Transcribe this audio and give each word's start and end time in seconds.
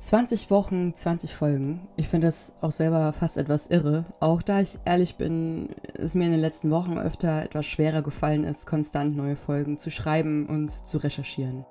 20 0.00 0.50
Wochen, 0.50 0.94
20 0.94 1.34
Folgen. 1.34 1.86
Ich 1.96 2.08
finde 2.08 2.28
das 2.28 2.54
auch 2.62 2.70
selber 2.70 3.12
fast 3.12 3.36
etwas 3.36 3.66
irre. 3.66 4.06
Auch 4.18 4.40
da 4.40 4.62
ich 4.62 4.78
ehrlich 4.86 5.16
bin, 5.16 5.68
es 5.92 6.14
mir 6.14 6.24
in 6.24 6.30
den 6.30 6.40
letzten 6.40 6.70
Wochen 6.70 6.96
öfter 6.96 7.42
etwas 7.44 7.66
schwerer 7.66 8.00
gefallen 8.00 8.44
ist, 8.44 8.66
konstant 8.66 9.14
neue 9.14 9.36
Folgen 9.36 9.76
zu 9.76 9.90
schreiben 9.90 10.46
und 10.46 10.70
zu 10.70 10.96
recherchieren. 10.96 11.66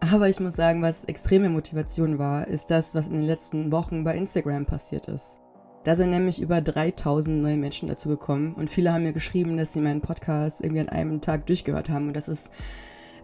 Aber 0.00 0.28
ich 0.28 0.38
muss 0.38 0.54
sagen, 0.54 0.82
was 0.82 1.04
extreme 1.04 1.48
Motivation 1.48 2.18
war, 2.18 2.46
ist 2.46 2.70
das, 2.70 2.94
was 2.94 3.06
in 3.06 3.14
den 3.14 3.24
letzten 3.24 3.72
Wochen 3.72 4.04
bei 4.04 4.16
Instagram 4.16 4.66
passiert 4.66 5.08
ist. 5.08 5.38
Da 5.84 5.94
sind 5.94 6.10
nämlich 6.10 6.42
über 6.42 6.60
3000 6.60 7.40
neue 7.40 7.56
Menschen 7.56 7.88
dazu 7.88 8.10
gekommen 8.10 8.52
und 8.52 8.68
viele 8.68 8.92
haben 8.92 9.04
mir 9.04 9.14
geschrieben, 9.14 9.56
dass 9.56 9.72
sie 9.72 9.80
meinen 9.80 10.02
Podcast 10.02 10.60
irgendwie 10.60 10.82
an 10.82 10.90
einem 10.90 11.22
Tag 11.22 11.46
durchgehört 11.46 11.88
haben 11.88 12.08
und 12.08 12.16
das 12.16 12.28
ist 12.28 12.50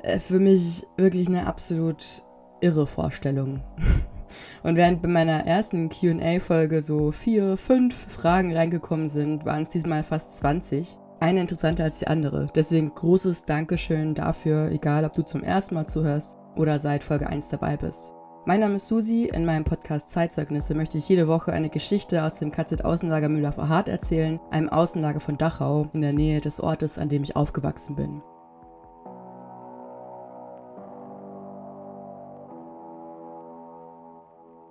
äh, 0.03 0.19
für 0.19 0.39
mich 0.39 0.87
wirklich 0.97 1.29
eine 1.29 1.47
absolut 1.47 2.23
irre 2.63 2.87
Vorstellung. 2.87 3.63
Und 4.63 4.77
während 4.77 5.03
bei 5.03 5.09
meiner 5.09 5.47
ersten 5.47 5.89
QA-Folge 5.89 6.83
so 6.83 7.11
vier, 7.11 7.57
fünf 7.57 7.95
Fragen 7.95 8.55
reingekommen 8.55 9.09
sind, 9.09 9.45
waren 9.45 9.63
es 9.63 9.69
diesmal 9.69 10.03
fast 10.03 10.39
20. 10.39 10.99
Eine 11.21 11.41
interessanter 11.41 11.85
als 11.85 11.99
die 11.99 12.07
andere. 12.07 12.47
Deswegen 12.55 12.95
großes 12.95 13.45
Dankeschön 13.45 14.15
dafür, 14.15 14.71
egal 14.71 15.05
ob 15.05 15.15
du 15.15 15.23
zum 15.23 15.43
ersten 15.43 15.75
Mal 15.75 15.87
zuhörst 15.87 16.37
oder 16.57 16.79
seit 16.79 17.03
Folge 17.03 17.27
1 17.27 17.49
dabei 17.49 17.77
bist. 17.77 18.15
Mein 18.47 18.61
Name 18.61 18.77
ist 18.77 18.87
Susi. 18.87 19.25
In 19.27 19.45
meinem 19.45 19.65
Podcast 19.65 20.09
Zeitzeugnisse 20.09 20.75
möchte 20.75 20.97
ich 20.97 21.09
jede 21.09 21.29
Woche 21.29 21.53
eine 21.53 21.69
Geschichte 21.69 22.25
aus 22.25 22.39
dem 22.39 22.51
KZ-Außenlager 22.51 23.29
Mühldorfer 23.29 23.69
Hart 23.69 23.89
erzählen, 23.89 24.41
einem 24.51 24.69
Außenlager 24.69 25.21
von 25.21 25.37
Dachau 25.37 25.89
in 25.93 26.01
der 26.01 26.13
Nähe 26.13 26.41
des 26.41 26.61
Ortes, 26.61 26.99
an 26.99 27.09
dem 27.09 27.23
ich 27.23 27.37
aufgewachsen 27.37 27.95
bin. 27.97 28.23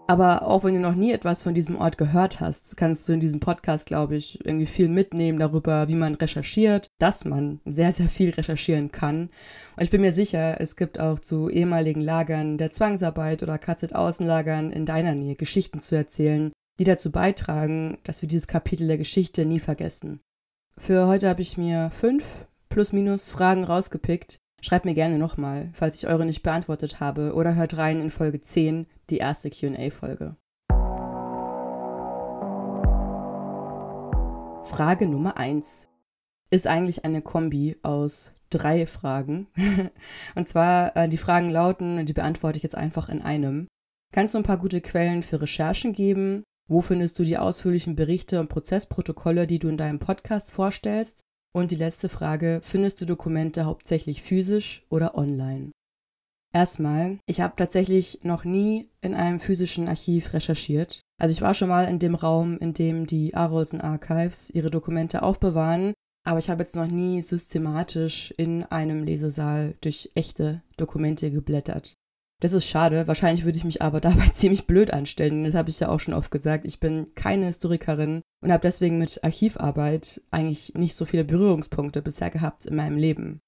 Aber 0.09 0.47
auch 0.47 0.63
wenn 0.63 0.73
du 0.73 0.79
noch 0.79 0.95
nie 0.95 1.11
etwas 1.11 1.43
von 1.43 1.53
diesem 1.53 1.75
Ort 1.75 1.97
gehört 1.97 2.39
hast, 2.39 2.77
kannst 2.77 3.07
du 3.07 3.13
in 3.13 3.19
diesem 3.19 3.41
Podcast, 3.41 3.87
glaube 3.87 4.15
ich, 4.15 4.39
irgendwie 4.45 4.65
viel 4.65 4.87
mitnehmen 4.87 5.37
darüber, 5.37 5.89
wie 5.89 5.95
man 5.95 6.15
recherchiert, 6.15 6.87
dass 6.97 7.25
man 7.25 7.59
sehr, 7.65 7.91
sehr 7.91 8.07
viel 8.07 8.29
recherchieren 8.29 8.89
kann. 8.93 9.29
Und 9.75 9.83
ich 9.83 9.89
bin 9.89 9.99
mir 9.99 10.13
sicher, 10.13 10.61
es 10.61 10.77
gibt 10.77 10.97
auch 10.97 11.19
zu 11.19 11.49
ehemaligen 11.49 11.99
Lagern 11.99 12.57
der 12.57 12.71
Zwangsarbeit 12.71 13.43
oder 13.43 13.57
KZ-Außenlagern 13.57 14.71
in 14.71 14.85
deiner 14.85 15.13
Nähe 15.13 15.35
Geschichten 15.35 15.81
zu 15.81 15.95
erzählen, 15.97 16.53
die 16.79 16.85
dazu 16.85 17.11
beitragen, 17.11 17.97
dass 18.05 18.21
wir 18.21 18.29
dieses 18.29 18.47
Kapitel 18.47 18.87
der 18.87 18.97
Geschichte 18.97 19.43
nie 19.43 19.59
vergessen. 19.59 20.21
Für 20.77 21.07
heute 21.07 21.27
habe 21.27 21.41
ich 21.41 21.57
mir 21.57 21.89
fünf 21.89 22.23
plus 22.69 22.93
minus 22.93 23.29
Fragen 23.29 23.65
rausgepickt, 23.65 24.37
Schreibt 24.59 24.85
mir 24.85 24.95
gerne 24.95 25.17
nochmal, 25.19 25.69
falls 25.73 26.01
ich 26.01 26.09
eure 26.09 26.25
nicht 26.25 26.41
beantwortet 26.41 26.99
habe, 26.99 27.33
oder 27.33 27.55
hört 27.55 27.77
rein 27.77 28.01
in 28.01 28.09
Folge 28.09 28.41
10, 28.41 28.87
die 29.09 29.17
erste 29.17 29.51
QA-Folge. 29.51 30.35
Frage 34.63 35.07
Nummer 35.07 35.37
1 35.37 35.89
ist 36.49 36.67
eigentlich 36.67 37.05
eine 37.05 37.21
Kombi 37.21 37.77
aus 37.83 38.33
drei 38.49 38.87
Fragen. 38.87 39.47
und 40.35 40.47
zwar, 40.47 40.95
äh, 40.97 41.07
die 41.07 41.17
Fragen 41.17 41.49
lauten, 41.49 42.05
die 42.05 42.13
beantworte 42.13 42.57
ich 42.57 42.63
jetzt 42.63 42.75
einfach 42.75 43.09
in 43.09 43.21
einem. 43.21 43.67
Kannst 44.11 44.33
du 44.33 44.39
ein 44.39 44.43
paar 44.43 44.57
gute 44.57 44.81
Quellen 44.81 45.21
für 45.21 45.41
Recherchen 45.41 45.93
geben? 45.93 46.43
Wo 46.67 46.81
findest 46.81 47.19
du 47.19 47.23
die 47.23 47.37
ausführlichen 47.37 47.95
Berichte 47.95 48.39
und 48.39 48.49
Prozessprotokolle, 48.49 49.47
die 49.47 49.59
du 49.59 49.69
in 49.69 49.77
deinem 49.77 49.99
Podcast 49.99 50.51
vorstellst? 50.51 51.21
Und 51.55 51.71
die 51.71 51.75
letzte 51.75 52.09
Frage, 52.09 52.59
findest 52.61 53.01
du 53.01 53.05
Dokumente 53.05 53.65
hauptsächlich 53.65 54.21
physisch 54.21 54.85
oder 54.89 55.17
online? 55.17 55.71
Erstmal, 56.53 57.19
ich 57.25 57.41
habe 57.41 57.55
tatsächlich 57.55 58.19
noch 58.23 58.43
nie 58.43 58.89
in 59.01 59.13
einem 59.13 59.39
physischen 59.39 59.87
Archiv 59.87 60.33
recherchiert. 60.33 61.01
Also 61.19 61.33
ich 61.33 61.41
war 61.41 61.53
schon 61.53 61.69
mal 61.69 61.85
in 61.85 61.99
dem 61.99 62.15
Raum, 62.15 62.57
in 62.57 62.73
dem 62.73 63.05
die 63.05 63.35
Arolsen 63.35 63.81
Archives 63.81 64.49
ihre 64.49 64.69
Dokumente 64.69 65.23
aufbewahren, 65.23 65.93
aber 66.25 66.39
ich 66.39 66.49
habe 66.49 66.63
jetzt 66.63 66.75
noch 66.75 66.87
nie 66.87 67.21
systematisch 67.21 68.33
in 68.37 68.63
einem 68.63 69.03
Lesesaal 69.03 69.75
durch 69.81 70.09
echte 70.15 70.61
Dokumente 70.77 71.31
geblättert. 71.31 71.93
Das 72.39 72.53
ist 72.53 72.67
schade. 72.67 73.07
Wahrscheinlich 73.07 73.45
würde 73.45 73.57
ich 73.57 73.63
mich 73.63 73.81
aber 73.81 73.99
dabei 74.01 74.29
ziemlich 74.29 74.67
blöd 74.67 74.91
anstellen. 74.91 75.43
Das 75.43 75.55
habe 75.55 75.69
ich 75.69 75.79
ja 75.79 75.89
auch 75.89 75.99
schon 75.99 76.13
oft 76.13 76.31
gesagt. 76.31 76.65
Ich 76.65 76.79
bin 76.79 77.13
keine 77.15 77.47
Historikerin 77.47 78.21
und 78.41 78.51
habe 78.51 78.61
deswegen 78.61 78.97
mit 78.97 79.23
Archivarbeit 79.23 80.21
eigentlich 80.31 80.73
nicht 80.75 80.95
so 80.95 81.05
viele 81.05 81.23
Berührungspunkte 81.23 82.01
bisher 82.01 82.29
gehabt 82.29 82.65
in 82.65 82.75
meinem 82.75 82.97
Leben. 82.97 83.41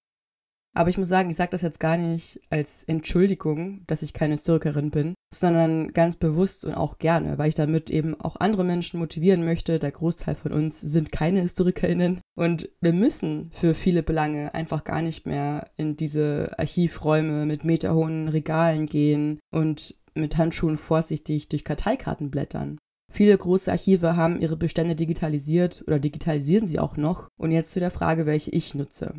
Aber 0.76 0.90
ich 0.90 0.98
muss 0.98 1.08
sagen, 1.08 1.30
ich 1.30 1.36
sage 1.36 1.52
das 1.52 1.62
jetzt 1.62 1.80
gar 1.80 1.98
nicht 1.98 2.40
als 2.50 2.84
Entschuldigung, 2.84 3.84
dass 3.88 4.04
ich 4.04 4.14
keine 4.14 4.34
Historikerin 4.34 4.92
bin, 4.92 5.16
sondern 5.34 5.94
ganz 5.94 6.16
bewusst 6.16 6.64
und 6.64 6.74
auch 6.76 7.00
gerne, 7.00 7.38
weil 7.38 7.50
ich 7.50 7.56
damit 7.56 7.90
eben 7.90 8.20
auch 8.22 8.36
andere 8.36 8.64
Menschen 8.64 9.00
motivieren 9.00 9.44
möchte. 9.44 9.80
Der 9.80 9.92
Großteil 9.92 10.36
von 10.36 10.52
uns 10.52 10.80
sind 10.80 11.12
keine 11.12 11.42
Historikerinnen 11.42 12.22
und 12.36 12.70
wir 12.82 12.94
müssen 12.94 13.50
für 13.52 13.74
viele 13.74 14.04
Belange 14.04 14.54
einfach 14.54 14.84
gar 14.84 15.02
nicht 15.02 15.26
mehr 15.26 15.70
in 15.76 15.98
diese 15.98 16.52
Archivräume 16.58 17.46
mit 17.46 17.64
meterhohen 17.64 18.28
Regalen 18.28 18.86
gehen 18.86 19.40
und 19.52 19.96
mit 20.14 20.38
Handschuhen 20.38 20.78
vorsichtig 20.78 21.50
durch 21.50 21.64
Karteikarten 21.64 22.30
blättern. 22.30 22.78
Viele 23.12 23.36
große 23.36 23.72
Archive 23.72 24.16
haben 24.16 24.40
ihre 24.40 24.56
Bestände 24.56 24.96
digitalisiert 24.96 25.84
oder 25.88 26.00
digitalisieren 26.00 26.68
sie 26.68 26.80
auch 26.80 26.96
noch. 26.96 27.28
Und 27.40 27.52
jetzt 27.52 27.72
zu 27.72 27.80
der 27.80 27.90
Frage, 27.90 28.28
welche 28.28 28.52
ich 28.52 28.76
nutze. 28.76 29.16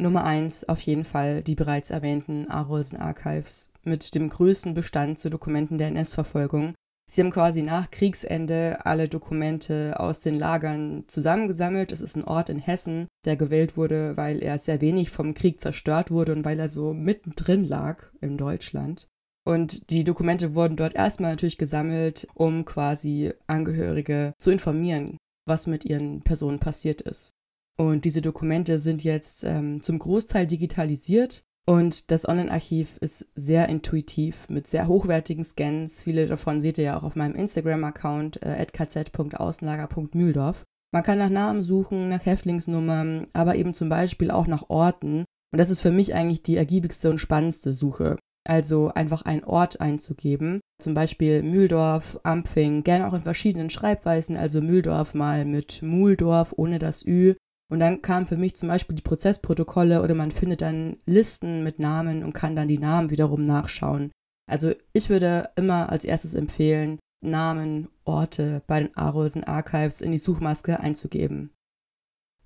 Nummer 0.00 0.24
eins 0.24 0.68
auf 0.68 0.80
jeden 0.80 1.04
Fall 1.04 1.42
die 1.42 1.54
bereits 1.54 1.90
erwähnten 1.90 2.48
Arolsen 2.48 2.98
Archives 2.98 3.70
mit 3.84 4.14
dem 4.14 4.28
größten 4.28 4.74
Bestand 4.74 5.18
zu 5.18 5.30
Dokumenten 5.30 5.78
der 5.78 5.88
NS-Verfolgung. 5.88 6.74
Sie 7.10 7.22
haben 7.22 7.30
quasi 7.30 7.62
nach 7.62 7.90
Kriegsende 7.90 8.86
alle 8.86 9.08
Dokumente 9.08 9.98
aus 9.98 10.20
den 10.20 10.38
Lagern 10.38 11.04
zusammengesammelt. 11.08 11.90
Es 11.90 12.00
ist 12.00 12.16
ein 12.16 12.24
Ort 12.24 12.48
in 12.50 12.60
Hessen, 12.60 13.08
der 13.24 13.36
gewählt 13.36 13.76
wurde, 13.76 14.16
weil 14.16 14.42
er 14.42 14.58
sehr 14.58 14.80
wenig 14.80 15.10
vom 15.10 15.34
Krieg 15.34 15.60
zerstört 15.60 16.12
wurde 16.12 16.32
und 16.32 16.44
weil 16.44 16.60
er 16.60 16.68
so 16.68 16.94
mittendrin 16.94 17.64
lag 17.64 18.04
in 18.20 18.38
Deutschland. 18.38 19.08
Und 19.44 19.90
die 19.90 20.04
Dokumente 20.04 20.54
wurden 20.54 20.76
dort 20.76 20.94
erstmal 20.94 21.32
natürlich 21.32 21.58
gesammelt, 21.58 22.28
um 22.34 22.64
quasi 22.64 23.32
Angehörige 23.48 24.32
zu 24.38 24.50
informieren, 24.50 25.16
was 25.48 25.66
mit 25.66 25.84
ihren 25.84 26.22
Personen 26.22 26.60
passiert 26.60 27.00
ist. 27.00 27.32
Und 27.78 28.04
diese 28.04 28.20
Dokumente 28.22 28.78
sind 28.78 29.04
jetzt 29.04 29.44
ähm, 29.44 29.80
zum 29.82 29.98
Großteil 29.98 30.46
digitalisiert. 30.46 31.44
Und 31.66 32.10
das 32.10 32.28
Online-Archiv 32.28 32.96
ist 33.00 33.26
sehr 33.34 33.68
intuitiv 33.68 34.48
mit 34.48 34.66
sehr 34.66 34.88
hochwertigen 34.88 35.44
Scans. 35.44 36.02
Viele 36.02 36.26
davon 36.26 36.60
seht 36.60 36.78
ihr 36.78 36.84
ja 36.84 36.98
auch 36.98 37.04
auf 37.04 37.16
meinem 37.16 37.36
Instagram-Account 37.36 38.42
äh, 38.42 38.66
kz.außenlager.mühldorf. 38.66 40.64
Man 40.92 41.02
kann 41.04 41.18
nach 41.18 41.30
Namen 41.30 41.62
suchen, 41.62 42.08
nach 42.08 42.26
Häftlingsnummern, 42.26 43.28
aber 43.32 43.54
eben 43.54 43.72
zum 43.74 43.88
Beispiel 43.88 44.30
auch 44.32 44.48
nach 44.48 44.68
Orten. 44.68 45.24
Und 45.52 45.58
das 45.58 45.70
ist 45.70 45.80
für 45.80 45.92
mich 45.92 46.14
eigentlich 46.14 46.42
die 46.42 46.56
ergiebigste 46.56 47.10
und 47.10 47.18
spannendste 47.18 47.72
Suche. 47.74 48.16
Also 48.48 48.88
einfach 48.88 49.22
einen 49.22 49.44
Ort 49.44 49.80
einzugeben, 49.80 50.60
zum 50.80 50.94
Beispiel 50.94 51.42
Mühldorf, 51.42 52.18
Ampfing, 52.22 52.82
gerne 52.82 53.06
auch 53.06 53.12
in 53.12 53.22
verschiedenen 53.22 53.68
Schreibweisen, 53.70 54.36
also 54.36 54.62
Mühldorf 54.62 55.14
mal 55.14 55.44
mit 55.44 55.82
Muhldorf 55.82 56.54
ohne 56.56 56.78
das 56.78 57.04
Ü 57.06 57.34
und 57.70 57.80
dann 57.80 58.02
kamen 58.02 58.26
für 58.26 58.36
mich 58.36 58.56
zum 58.56 58.68
Beispiel 58.68 58.96
die 58.96 59.02
Prozessprotokolle 59.02 60.02
oder 60.02 60.14
man 60.14 60.32
findet 60.32 60.60
dann 60.60 60.96
Listen 61.06 61.62
mit 61.62 61.78
Namen 61.78 62.24
und 62.24 62.34
kann 62.34 62.56
dann 62.56 62.68
die 62.68 62.78
Namen 62.78 63.10
wiederum 63.10 63.44
nachschauen. 63.44 64.10
Also 64.50 64.72
ich 64.92 65.08
würde 65.08 65.50
immer 65.54 65.90
als 65.90 66.04
erstes 66.04 66.34
empfehlen, 66.34 66.98
Namen, 67.24 67.88
Orte 68.04 68.62
bei 68.66 68.80
den 68.80 68.96
Arolsen 68.96 69.44
Archives 69.44 70.00
in 70.00 70.10
die 70.10 70.18
Suchmaske 70.18 70.80
einzugeben. 70.80 71.52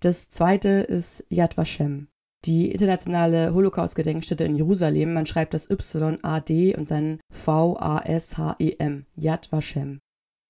Das 0.01 0.29
zweite 0.29 0.69
ist 0.69 1.25
Yad 1.31 1.57
Vashem, 1.57 2.09
die 2.45 2.71
internationale 2.71 3.55
Holocaust-Gedenkstätte 3.55 4.45
in 4.45 4.57
Jerusalem. 4.57 5.15
Man 5.15 5.25
schreibt 5.25 5.55
das 5.55 5.71
Y-A-D 5.71 6.77
und 6.77 6.91
dann 6.91 7.21
V-A-S-H-E-M, 7.31 9.07
Yad 9.15 9.51
Vashem. 9.51 10.01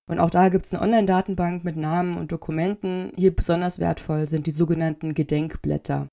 Und 0.07 0.19
auch 0.19 0.29
da 0.29 0.49
gibt 0.49 0.65
es 0.65 0.73
eine 0.73 0.83
Online-Datenbank 0.83 1.63
mit 1.63 1.77
Namen 1.77 2.17
und 2.17 2.31
Dokumenten. 2.31 3.11
Hier 3.15 3.35
besonders 3.35 3.79
wertvoll 3.79 4.29
sind 4.29 4.45
die 4.45 4.51
sogenannten 4.51 5.13
Gedenkblätter. 5.13 6.07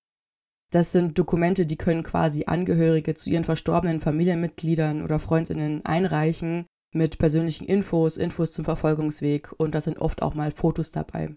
Das 0.70 0.92
sind 0.92 1.18
Dokumente, 1.18 1.66
die 1.66 1.76
können 1.76 2.02
quasi 2.02 2.44
Angehörige 2.46 3.14
zu 3.14 3.28
ihren 3.28 3.44
verstorbenen 3.44 4.00
Familienmitgliedern 4.00 5.02
oder 5.02 5.18
Freundinnen 5.18 5.84
einreichen 5.84 6.64
mit 6.94 7.18
persönlichen 7.18 7.66
Infos, 7.66 8.16
Infos 8.16 8.52
zum 8.52 8.64
Verfolgungsweg 8.64 9.52
und 9.58 9.74
da 9.74 9.82
sind 9.82 10.00
oft 10.00 10.22
auch 10.22 10.34
mal 10.34 10.50
Fotos 10.50 10.90
dabei. 10.90 11.36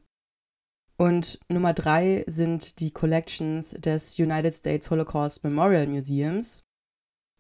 Und 0.98 1.40
Nummer 1.50 1.74
drei 1.74 2.24
sind 2.28 2.80
die 2.80 2.92
Collections 2.92 3.72
des 3.72 4.18
United 4.18 4.54
States 4.54 4.90
Holocaust 4.90 5.44
Memorial 5.44 5.88
Museums. 5.88 6.63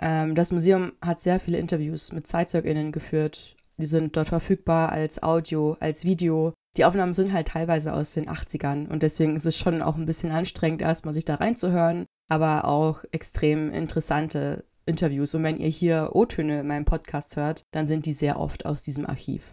Ähm, 0.01 0.35
das 0.35 0.51
Museum 0.51 0.91
hat 1.01 1.21
sehr 1.21 1.39
viele 1.39 1.57
Interviews 1.57 2.11
mit 2.11 2.27
ZeitzeugInnen 2.27 2.91
geführt, 2.91 3.55
die 3.77 3.85
sind 3.85 4.15
dort 4.15 4.27
verfügbar 4.27 4.91
als 4.91 5.21
Audio, 5.21 5.77
als 5.79 6.05
Video. 6.05 6.53
Die 6.77 6.85
Aufnahmen 6.85 7.13
sind 7.13 7.33
halt 7.33 7.47
teilweise 7.49 7.93
aus 7.93 8.13
den 8.13 8.27
80ern 8.27 8.87
und 8.87 9.03
deswegen 9.03 9.35
ist 9.35 9.45
es 9.45 9.57
schon 9.57 9.81
auch 9.81 9.95
ein 9.95 10.05
bisschen 10.05 10.31
anstrengend, 10.31 10.81
erstmal 10.81 11.13
sich 11.13 11.25
da 11.25 11.35
reinzuhören, 11.35 12.05
aber 12.29 12.65
auch 12.65 13.03
extrem 13.11 13.71
interessante 13.71 14.65
Interviews. 14.85 15.33
Und 15.35 15.43
wenn 15.43 15.57
ihr 15.57 15.69
hier 15.69 16.11
O-Töne 16.13 16.61
in 16.61 16.67
meinem 16.67 16.85
Podcast 16.85 17.35
hört, 17.37 17.63
dann 17.71 17.87
sind 17.87 18.05
die 18.05 18.13
sehr 18.13 18.39
oft 18.39 18.65
aus 18.65 18.83
diesem 18.83 19.05
Archiv. 19.05 19.51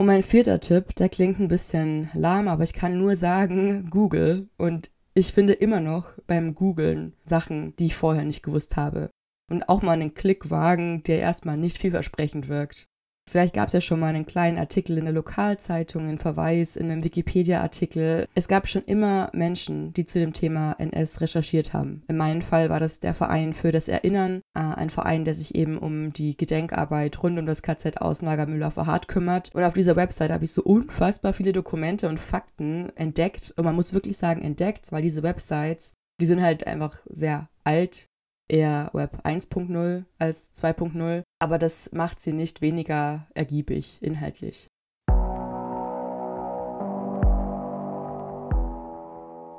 Und 0.00 0.06
mein 0.06 0.22
vierter 0.22 0.60
Tipp, 0.60 0.94
der 0.94 1.08
klingt 1.08 1.40
ein 1.40 1.48
bisschen 1.48 2.10
lahm, 2.14 2.46
aber 2.46 2.62
ich 2.62 2.72
kann 2.72 2.98
nur 2.98 3.16
sagen, 3.16 3.90
Google. 3.90 4.48
Und 4.56 4.90
ich 5.14 5.32
finde 5.32 5.54
immer 5.54 5.80
noch 5.80 6.12
beim 6.26 6.54
Googlen 6.54 7.14
Sachen, 7.24 7.74
die 7.76 7.86
ich 7.86 7.96
vorher 7.96 8.24
nicht 8.24 8.42
gewusst 8.42 8.76
habe. 8.76 9.10
Und 9.50 9.68
auch 9.68 9.82
mal 9.82 9.92
einen 9.92 10.14
Klick 10.14 10.50
wagen, 10.50 11.02
der 11.02 11.18
erstmal 11.18 11.56
nicht 11.56 11.78
vielversprechend 11.78 12.48
wirkt. 12.48 12.86
Vielleicht 13.28 13.54
gab 13.54 13.68
es 13.68 13.74
ja 13.74 13.80
schon 13.80 14.00
mal 14.00 14.14
einen 14.14 14.26
kleinen 14.26 14.58
Artikel 14.58 14.98
in 14.98 15.04
der 15.04 15.12
Lokalzeitung, 15.12 16.06
einen 16.06 16.18
Verweis 16.18 16.76
in 16.76 16.90
einem 16.90 17.04
Wikipedia-Artikel. 17.04 18.26
Es 18.34 18.48
gab 18.48 18.66
schon 18.66 18.82
immer 18.82 19.30
Menschen, 19.32 19.92
die 19.92 20.04
zu 20.04 20.18
dem 20.18 20.32
Thema 20.32 20.76
NS 20.78 21.20
recherchiert 21.20 21.72
haben. 21.72 22.02
In 22.08 22.16
meinem 22.16 22.42
Fall 22.42 22.70
war 22.70 22.80
das 22.80 23.00
der 23.00 23.14
Verein 23.14 23.52
für 23.52 23.72
das 23.72 23.88
Erinnern, 23.88 24.40
äh, 24.54 24.60
ein 24.60 24.90
Verein, 24.90 25.24
der 25.24 25.34
sich 25.34 25.54
eben 25.54 25.78
um 25.78 26.12
die 26.12 26.36
Gedenkarbeit 26.36 27.22
rund 27.22 27.38
um 27.38 27.46
das 27.46 27.62
KZ 27.62 28.00
Außenlager 28.00 28.46
Mühlhofer 28.46 28.86
Hart 28.86 29.08
kümmert. 29.08 29.54
Und 29.54 29.64
auf 29.64 29.74
dieser 29.74 29.96
Website 29.96 30.30
habe 30.30 30.44
ich 30.44 30.52
so 30.52 30.62
unfassbar 30.62 31.32
viele 31.32 31.52
Dokumente 31.52 32.08
und 32.08 32.18
Fakten 32.18 32.90
entdeckt. 32.96 33.52
Und 33.56 33.64
man 33.64 33.74
muss 33.74 33.94
wirklich 33.94 34.16
sagen 34.16 34.42
entdeckt, 34.42 34.90
weil 34.90 35.02
diese 35.02 35.22
Websites, 35.22 35.94
die 36.20 36.26
sind 36.26 36.42
halt 36.42 36.66
einfach 36.66 36.96
sehr 37.10 37.48
alt 37.64 38.08
eher 38.48 38.90
Web 38.92 39.20
1.0 39.24 40.04
als 40.18 40.52
2.0, 40.54 41.22
aber 41.38 41.58
das 41.58 41.92
macht 41.92 42.20
sie 42.20 42.32
nicht 42.32 42.60
weniger 42.60 43.26
ergiebig 43.34 44.02
inhaltlich. 44.02 44.68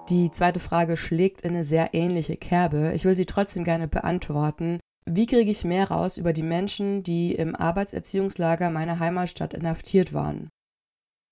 Die 0.10 0.32
zweite 0.32 0.60
Frage 0.60 0.98
schlägt 0.98 1.42
in 1.42 1.52
eine 1.52 1.64
sehr 1.64 1.94
ähnliche 1.94 2.36
Kerbe. 2.36 2.94
Ich 2.96 3.06
will 3.06 3.16
sie 3.16 3.28
trotzdem 3.28 3.64
gerne 3.64 3.88
beantworten. 3.88 4.80
Wie 5.06 5.28
kriege 5.28 5.52
ich 5.52 5.64
mehr 5.64 5.92
raus 5.92 6.18
über 6.18 6.34
die 6.34 6.44
Menschen, 6.44 7.04
die 7.04 7.36
im 7.36 7.56
Arbeitserziehungslager 7.56 8.72
meiner 8.72 8.98
Heimatstadt 8.98 9.54
inhaftiert 9.54 10.12
waren? 10.12 10.50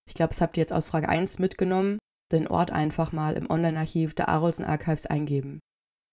Ich 0.08 0.14
glaube, 0.14 0.30
das 0.30 0.42
habt 0.42 0.58
ihr 0.58 0.62
jetzt 0.62 0.74
aus 0.74 0.88
Frage 0.90 1.10
1 1.10 1.40
mitgenommen. 1.40 1.98
Den 2.32 2.48
Ort 2.48 2.72
einfach 2.72 3.12
mal 3.12 3.34
im 3.34 3.50
Online-Archiv 3.50 4.14
der 4.14 4.30
Arolsen 4.30 4.66
Archives 4.66 5.08
eingeben. 5.08 5.60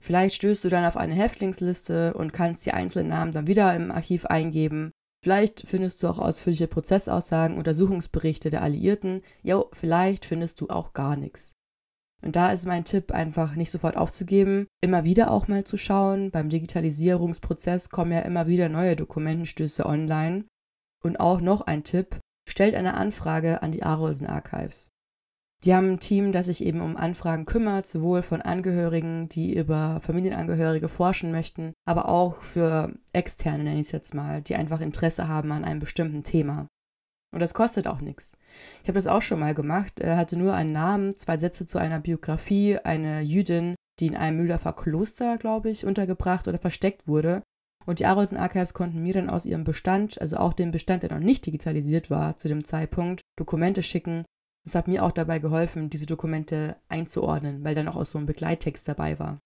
Vielleicht 0.02 0.36
stößt 0.36 0.64
du 0.64 0.68
dann 0.68 0.84
auf 0.84 0.96
eine 0.96 1.14
Häftlingsliste 1.14 2.14
und 2.14 2.32
kannst 2.32 2.66
die 2.66 2.72
einzelnen 2.72 3.08
Namen 3.08 3.32
dann 3.32 3.46
wieder 3.46 3.74
im 3.74 3.90
Archiv 3.90 4.26
eingeben. 4.26 4.92
Vielleicht 5.22 5.66
findest 5.66 6.02
du 6.02 6.08
auch 6.08 6.18
ausführliche 6.18 6.68
Prozessaussagen, 6.68 7.56
Untersuchungsberichte 7.56 8.50
der 8.50 8.62
Alliierten. 8.62 9.22
Jo, 9.42 9.70
vielleicht 9.72 10.26
findest 10.26 10.60
du 10.60 10.68
auch 10.68 10.92
gar 10.92 11.16
nichts. 11.16 11.54
Und 12.22 12.36
da 12.36 12.52
ist 12.52 12.66
mein 12.66 12.84
Tipp 12.84 13.12
einfach 13.12 13.54
nicht 13.54 13.70
sofort 13.70 13.96
aufzugeben, 13.96 14.66
immer 14.82 15.04
wieder 15.04 15.30
auch 15.30 15.48
mal 15.48 15.64
zu 15.64 15.76
schauen. 15.76 16.30
Beim 16.30 16.48
Digitalisierungsprozess 16.48 17.90
kommen 17.90 18.12
ja 18.12 18.20
immer 18.20 18.46
wieder 18.46 18.68
neue 18.68 18.96
Dokumentenstöße 18.96 19.84
online. 19.84 20.44
Und 21.02 21.20
auch 21.20 21.40
noch 21.40 21.62
ein 21.62 21.84
Tipp, 21.84 22.18
stellt 22.48 22.74
eine 22.74 22.94
Anfrage 22.94 23.62
an 23.62 23.72
die 23.72 23.82
Arolsen 23.82 24.26
Archives. 24.26 24.93
Die 25.64 25.74
haben 25.74 25.92
ein 25.92 26.00
Team, 26.00 26.32
das 26.32 26.46
sich 26.46 26.62
eben 26.62 26.82
um 26.82 26.96
Anfragen 26.96 27.46
kümmert, 27.46 27.86
sowohl 27.86 28.20
von 28.20 28.42
Angehörigen, 28.42 29.30
die 29.30 29.56
über 29.56 29.98
Familienangehörige 30.02 30.88
forschen 30.88 31.32
möchten, 31.32 31.72
aber 31.86 32.08
auch 32.10 32.42
für 32.42 32.92
Externe, 33.14 33.64
nenne 33.64 33.80
ich 33.80 33.86
es 33.86 33.92
jetzt 33.92 34.12
mal, 34.12 34.42
die 34.42 34.56
einfach 34.56 34.82
Interesse 34.82 35.26
haben 35.26 35.52
an 35.52 35.64
einem 35.64 35.80
bestimmten 35.80 36.22
Thema. 36.22 36.68
Und 37.32 37.40
das 37.40 37.54
kostet 37.54 37.88
auch 37.88 38.02
nichts. 38.02 38.36
Ich 38.82 38.88
habe 38.88 38.94
das 38.96 39.06
auch 39.06 39.22
schon 39.22 39.40
mal 39.40 39.54
gemacht. 39.54 40.00
Er 40.00 40.16
hatte 40.16 40.36
nur 40.36 40.54
einen 40.54 40.72
Namen, 40.72 41.14
zwei 41.14 41.36
Sätze 41.36 41.64
zu 41.64 41.78
einer 41.78 41.98
Biografie, 41.98 42.78
eine 42.78 43.22
Jüdin, 43.22 43.74
die 44.00 44.06
in 44.06 44.16
einem 44.16 44.36
Mühldorfer 44.36 44.74
Kloster, 44.74 45.38
glaube 45.38 45.70
ich, 45.70 45.86
untergebracht 45.86 46.46
oder 46.46 46.58
versteckt 46.58 47.08
wurde. 47.08 47.42
Und 47.86 47.98
die 47.98 48.06
Arolsen 48.06 48.36
Archives 48.36 48.74
konnten 48.74 49.02
mir 49.02 49.14
dann 49.14 49.30
aus 49.30 49.46
ihrem 49.46 49.64
Bestand, 49.64 50.20
also 50.20 50.36
auch 50.36 50.52
dem 50.52 50.70
Bestand, 50.70 51.02
der 51.02 51.10
noch 51.10 51.20
nicht 51.20 51.44
digitalisiert 51.44 52.10
war 52.10 52.36
zu 52.36 52.48
dem 52.48 52.64
Zeitpunkt, 52.64 53.22
Dokumente 53.36 53.82
schicken, 53.82 54.24
es 54.64 54.74
hat 54.74 54.88
mir 54.88 55.04
auch 55.04 55.12
dabei 55.12 55.38
geholfen, 55.38 55.90
diese 55.90 56.06
Dokumente 56.06 56.76
einzuordnen, 56.88 57.64
weil 57.64 57.74
dann 57.74 57.88
auch 57.88 58.04
so 58.04 58.18
ein 58.18 58.26
Begleittext 58.26 58.88
dabei 58.88 59.18
war. 59.18 59.40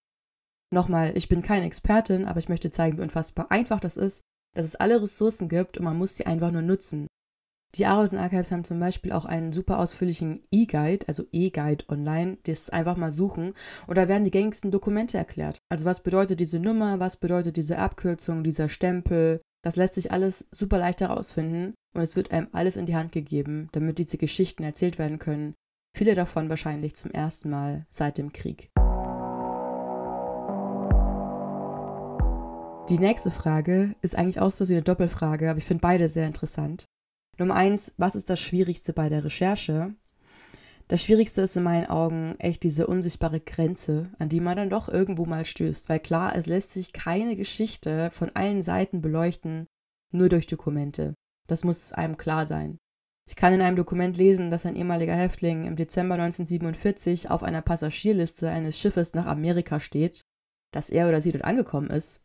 Nochmal, 0.73 1.17
ich 1.17 1.27
bin 1.27 1.41
keine 1.41 1.65
Expertin, 1.65 2.25
aber 2.25 2.39
ich 2.39 2.49
möchte 2.49 2.69
zeigen, 2.71 2.97
wie 2.97 3.01
unfassbar 3.01 3.51
einfach 3.51 3.79
das 3.79 3.97
ist, 3.97 4.23
dass 4.55 4.65
es 4.65 4.75
alle 4.75 5.01
Ressourcen 5.01 5.49
gibt 5.49 5.77
und 5.77 5.83
man 5.83 5.97
muss 5.97 6.15
sie 6.15 6.25
einfach 6.25 6.51
nur 6.51 6.61
nutzen. 6.61 7.07
Die 7.75 7.85
Arolsen 7.85 8.17
Archives 8.17 8.51
haben 8.51 8.63
zum 8.63 8.79
Beispiel 8.79 9.11
auch 9.11 9.25
einen 9.25 9.51
super 9.51 9.79
ausführlichen 9.79 10.43
E-Guide, 10.51 11.07
also 11.07 11.25
E-Guide 11.31 11.85
online, 11.87 12.37
das 12.43 12.71
einfach 12.71 12.97
mal 12.97 13.11
suchen 13.11 13.53
und 13.85 13.97
da 13.97 14.07
werden 14.07 14.23
die 14.23 14.31
gängigsten 14.31 14.71
Dokumente 14.71 15.17
erklärt. 15.17 15.59
Also 15.69 15.85
was 15.85 16.01
bedeutet 16.01 16.39
diese 16.39 16.59
Nummer, 16.59 16.99
was 16.99 17.17
bedeutet 17.17 17.57
diese 17.57 17.77
Abkürzung, 17.77 18.43
dieser 18.43 18.69
Stempel, 18.69 19.41
das 19.61 19.75
lässt 19.75 19.95
sich 19.95 20.11
alles 20.11 20.45
super 20.51 20.77
leicht 20.77 21.01
herausfinden 21.01 21.73
und 21.93 22.01
es 22.01 22.15
wird 22.15 22.31
einem 22.31 22.47
alles 22.53 22.77
in 22.77 22.85
die 22.85 22.95
Hand 22.95 23.11
gegeben, 23.11 23.67
damit 23.71 23.99
diese 23.99 24.17
Geschichten 24.17 24.63
erzählt 24.63 24.97
werden 24.97 25.19
können. 25.19 25.55
Viele 25.95 26.15
davon 26.15 26.49
wahrscheinlich 26.49 26.95
zum 26.95 27.11
ersten 27.11 27.49
Mal 27.49 27.85
seit 27.89 28.17
dem 28.17 28.31
Krieg. 28.31 28.69
Die 32.89 32.97
nächste 32.97 33.31
Frage 33.31 33.95
ist 34.01 34.15
eigentlich 34.15 34.39
so 34.51 34.67
wie 34.69 34.73
eine 34.73 34.81
Doppelfrage, 34.81 35.49
aber 35.49 35.57
ich 35.59 35.65
finde 35.65 35.81
beide 35.81 36.07
sehr 36.07 36.25
interessant. 36.25 36.85
Nummer 37.37 37.55
eins, 37.55 37.93
was 37.97 38.15
ist 38.15 38.29
das 38.29 38.39
Schwierigste 38.39 38.93
bei 38.93 39.09
der 39.09 39.23
Recherche? 39.23 39.93
Das 40.89 41.03
Schwierigste 41.03 41.43
ist 41.43 41.55
in 41.55 41.61
meinen 41.61 41.85
Augen 41.85 42.33
echt 42.39 42.63
diese 42.63 42.87
unsichtbare 42.87 43.39
Grenze, 43.39 44.09
an 44.17 44.27
die 44.27 44.39
man 44.39 44.57
dann 44.57 44.71
doch 44.71 44.89
irgendwo 44.89 45.27
mal 45.27 45.45
stößt. 45.45 45.87
Weil 45.87 45.99
klar, 45.99 46.35
es 46.35 46.47
lässt 46.47 46.71
sich 46.71 46.93
keine 46.93 47.35
Geschichte 47.35 48.09
von 48.11 48.31
allen 48.33 48.63
Seiten 48.63 48.99
beleuchten, 48.99 49.67
nur 50.11 50.29
durch 50.29 50.47
Dokumente. 50.47 51.13
Das 51.45 51.63
muss 51.63 51.93
einem 51.93 52.17
klar 52.17 52.47
sein. 52.47 52.79
Ich 53.27 53.35
kann 53.35 53.53
in 53.53 53.61
einem 53.61 53.75
Dokument 53.75 54.17
lesen, 54.17 54.49
dass 54.49 54.65
ein 54.65 54.75
ehemaliger 54.75 55.13
Häftling 55.13 55.65
im 55.65 55.75
Dezember 55.75 56.15
1947 56.15 57.29
auf 57.29 57.43
einer 57.43 57.61
Passagierliste 57.61 58.49
eines 58.49 58.79
Schiffes 58.79 59.13
nach 59.13 59.27
Amerika 59.27 59.79
steht. 59.79 60.21
Dass 60.71 60.89
er 60.89 61.07
oder 61.07 61.21
sie 61.21 61.31
dort 61.31 61.45
angekommen 61.45 61.91
ist, 61.91 62.23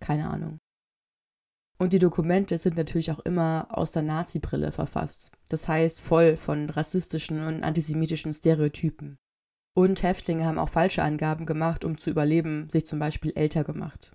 keine 0.00 0.28
Ahnung. 0.28 0.58
Und 1.78 1.92
die 1.92 1.98
Dokumente 1.98 2.56
sind 2.56 2.76
natürlich 2.76 3.10
auch 3.10 3.18
immer 3.20 3.66
aus 3.70 3.92
der 3.92 4.02
Nazi-Brille 4.02 4.70
verfasst. 4.70 5.32
Das 5.48 5.66
heißt, 5.66 6.00
voll 6.00 6.36
von 6.36 6.70
rassistischen 6.70 7.44
und 7.44 7.64
antisemitischen 7.64 8.32
Stereotypen. 8.32 9.18
Und 9.76 10.02
Häftlinge 10.04 10.44
haben 10.44 10.58
auch 10.58 10.68
falsche 10.68 11.02
Angaben 11.02 11.46
gemacht, 11.46 11.84
um 11.84 11.98
zu 11.98 12.10
überleben, 12.10 12.68
sich 12.70 12.86
zum 12.86 13.00
Beispiel 13.00 13.32
älter 13.34 13.64
gemacht. 13.64 14.12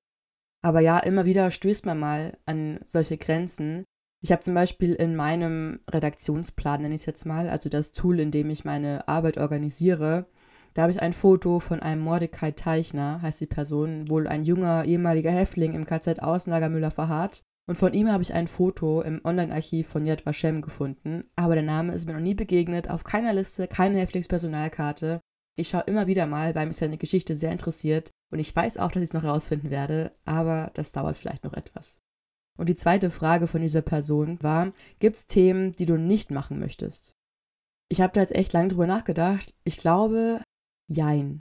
Aber 0.61 0.79
ja, 0.79 0.99
immer 0.99 1.25
wieder 1.25 1.51
stößt 1.51 1.85
man 1.85 1.99
mal 1.99 2.37
an 2.45 2.79
solche 2.85 3.17
Grenzen. 3.17 3.83
Ich 4.21 4.31
habe 4.31 4.41
zum 4.41 4.53
Beispiel 4.53 4.93
in 4.93 5.15
meinem 5.15 5.81
Redaktionsplan, 5.89 6.81
nenne 6.81 6.95
ich 6.95 7.01
es 7.01 7.05
jetzt 7.05 7.25
mal, 7.25 7.49
also 7.49 7.69
das 7.69 7.91
Tool, 7.91 8.19
in 8.19 8.31
dem 8.31 8.49
ich 8.49 8.65
meine 8.65 9.07
Arbeit 9.07 9.37
organisiere, 9.37 10.27
da 10.73 10.83
habe 10.83 10.91
ich 10.91 11.01
ein 11.01 11.13
Foto 11.13 11.59
von 11.59 11.79
einem 11.79 12.01
Mordecai 12.01 12.51
Teichner, 12.51 13.21
heißt 13.21 13.41
die 13.41 13.47
Person, 13.47 14.09
wohl 14.09 14.27
ein 14.27 14.43
junger 14.43 14.85
ehemaliger 14.85 15.31
Häftling 15.31 15.73
im 15.73 15.85
KZ 15.85 16.21
Außenlager 16.21 16.69
Müller 16.69 16.91
verharrt, 16.91 17.43
und 17.69 17.75
von 17.75 17.93
ihm 17.93 18.11
habe 18.11 18.23
ich 18.23 18.33
ein 18.33 18.47
Foto 18.47 19.03
im 19.03 19.21
Online-Archiv 19.23 19.87
von 19.87 20.03
Yad 20.03 20.25
Vashem 20.25 20.59
gefunden, 20.59 21.29
aber 21.35 21.53
der 21.53 21.63
Name 21.63 21.93
ist 21.93 22.07
mir 22.07 22.13
noch 22.13 22.19
nie 22.19 22.33
begegnet, 22.33 22.89
auf 22.89 23.03
keiner 23.03 23.31
Liste, 23.31 23.67
keine 23.67 23.99
Häftlingspersonalkarte. 23.99 25.21
Ich 25.55 25.69
schaue 25.69 25.83
immer 25.83 26.07
wieder 26.07 26.25
mal, 26.25 26.55
weil 26.55 26.65
mich 26.65 26.77
seine 26.77 26.97
Geschichte 26.97 27.35
sehr 27.35 27.51
interessiert 27.51 28.09
und 28.31 28.39
ich 28.39 28.55
weiß 28.55 28.77
auch, 28.77 28.91
dass 28.91 29.03
ich 29.03 29.09
es 29.09 29.13
noch 29.13 29.21
herausfinden 29.21 29.69
werde, 29.69 30.17
aber 30.25 30.71
das 30.73 30.93
dauert 30.93 31.15
vielleicht 31.15 31.43
noch 31.43 31.53
etwas. 31.53 31.99
Und 32.57 32.69
die 32.69 32.75
zweite 32.75 33.11
Frage 33.11 33.45
von 33.45 33.61
dieser 33.61 33.83
Person 33.83 34.41
war, 34.41 34.73
gibt 34.97 35.17
es 35.17 35.27
Themen, 35.27 35.71
die 35.73 35.85
du 35.85 35.99
nicht 35.99 36.31
machen 36.31 36.57
möchtest? 36.57 37.13
Ich 37.87 38.01
habe 38.01 38.13
da 38.13 38.21
jetzt 38.21 38.35
echt 38.35 38.51
lange 38.51 38.69
drüber 38.69 38.87
nachgedacht. 38.87 39.53
Ich 39.63 39.77
glaube, 39.77 40.41
jein. 40.87 41.39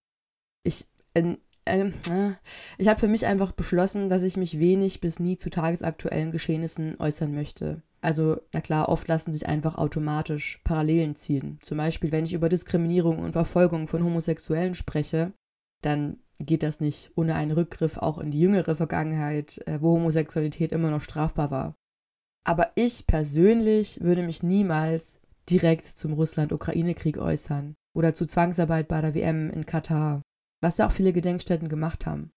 Ich, 0.62 0.86
äh, 1.14 1.38
ähm, 1.68 1.92
äh, 2.10 2.32
ich 2.78 2.88
habe 2.88 3.00
für 3.00 3.08
mich 3.08 3.26
einfach 3.26 3.52
beschlossen, 3.52 4.08
dass 4.08 4.22
ich 4.22 4.36
mich 4.36 4.58
wenig 4.58 5.00
bis 5.00 5.18
nie 5.18 5.36
zu 5.36 5.50
tagesaktuellen 5.50 6.30
Geschehnissen 6.30 6.96
äußern 6.98 7.34
möchte. 7.34 7.82
Also, 8.00 8.40
na 8.52 8.60
klar, 8.60 8.88
oft 8.88 9.08
lassen 9.08 9.32
sich 9.32 9.48
einfach 9.48 9.76
automatisch 9.76 10.60
Parallelen 10.64 11.14
ziehen. 11.14 11.58
Zum 11.60 11.78
Beispiel, 11.78 12.12
wenn 12.12 12.24
ich 12.24 12.32
über 12.32 12.48
Diskriminierung 12.48 13.18
und 13.18 13.32
Verfolgung 13.32 13.88
von 13.88 14.04
Homosexuellen 14.04 14.74
spreche, 14.74 15.32
dann 15.82 16.18
geht 16.38 16.62
das 16.62 16.80
nicht 16.80 17.12
ohne 17.16 17.34
einen 17.34 17.50
Rückgriff 17.50 17.96
auch 17.96 18.18
in 18.18 18.30
die 18.30 18.40
jüngere 18.40 18.74
Vergangenheit, 18.74 19.60
äh, 19.66 19.80
wo 19.80 19.92
Homosexualität 19.92 20.72
immer 20.72 20.90
noch 20.90 21.00
strafbar 21.00 21.50
war. 21.50 21.74
Aber 22.44 22.72
ich 22.76 23.06
persönlich 23.06 24.00
würde 24.00 24.22
mich 24.22 24.42
niemals 24.42 25.20
direkt 25.50 25.84
zum 25.84 26.12
Russland-Ukraine-Krieg 26.12 27.18
äußern 27.18 27.74
oder 27.96 28.14
zu 28.14 28.26
Zwangsarbeit 28.26 28.86
bei 28.86 29.00
der 29.00 29.14
WM 29.14 29.50
in 29.50 29.66
Katar 29.66 30.22
was 30.60 30.78
ja 30.78 30.86
auch 30.86 30.92
viele 30.92 31.12
Gedenkstätten 31.12 31.68
gemacht 31.68 32.06
haben. 32.06 32.30